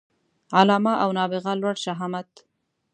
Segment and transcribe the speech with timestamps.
[0.59, 2.31] علامه او نابغه لوړ شهامت